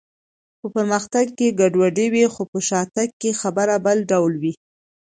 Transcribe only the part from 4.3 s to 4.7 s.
وه.